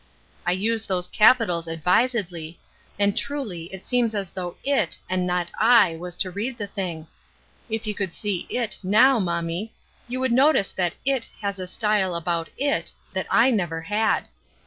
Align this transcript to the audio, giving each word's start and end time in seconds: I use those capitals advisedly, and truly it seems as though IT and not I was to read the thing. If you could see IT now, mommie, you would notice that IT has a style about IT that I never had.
I 0.47 0.53
use 0.53 0.87
those 0.87 1.07
capitals 1.07 1.67
advisedly, 1.67 2.59
and 2.97 3.15
truly 3.15 3.65
it 3.65 3.85
seems 3.85 4.15
as 4.15 4.31
though 4.31 4.57
IT 4.63 4.97
and 5.07 5.27
not 5.27 5.51
I 5.59 5.95
was 5.95 6.15
to 6.17 6.31
read 6.31 6.57
the 6.57 6.65
thing. 6.65 7.05
If 7.69 7.85
you 7.85 7.93
could 7.93 8.11
see 8.11 8.47
IT 8.49 8.79
now, 8.81 9.19
mommie, 9.19 9.73
you 10.07 10.19
would 10.19 10.31
notice 10.33 10.71
that 10.71 10.95
IT 11.05 11.29
has 11.41 11.59
a 11.59 11.67
style 11.67 12.15
about 12.15 12.49
IT 12.57 12.93
that 13.13 13.27
I 13.29 13.51
never 13.51 13.79
had. 13.81 14.27